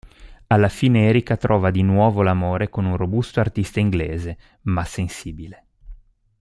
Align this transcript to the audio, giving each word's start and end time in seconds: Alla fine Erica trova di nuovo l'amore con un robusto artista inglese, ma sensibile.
Alla 0.47 0.67
fine 0.69 1.05
Erica 1.05 1.37
trova 1.37 1.69
di 1.69 1.83
nuovo 1.83 2.23
l'amore 2.23 2.69
con 2.71 2.85
un 2.85 2.97
robusto 2.97 3.39
artista 3.39 3.79
inglese, 3.79 4.35
ma 4.61 4.83
sensibile. 4.83 5.65